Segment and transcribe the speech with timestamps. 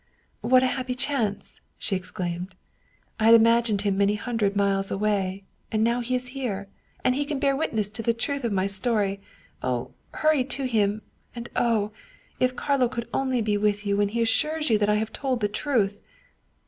[0.51, 2.55] "What a happy chance!" she exclaimed."
[3.19, 6.67] I had imagined him many hundred miles away, and now he is here;
[7.03, 9.21] and he can bear witness to the truth of my story.
[9.61, 11.03] Oh, hurry to him
[11.35, 11.91] and oh!
[12.39, 15.39] if Carlo could only be with you when he assures you that I have told
[15.39, 16.01] the truth!"